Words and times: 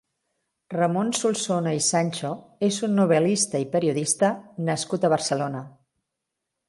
Ramon 0.75 1.11
Solsona 1.17 1.73
i 1.79 1.83
Sancho 1.87 2.31
és 2.69 2.79
un 2.87 2.97
novel·lista 3.01 3.61
i 3.67 3.71
periodista 3.75 4.33
nascut 4.71 5.07
a 5.07 5.13
Barcelona. 5.17 5.63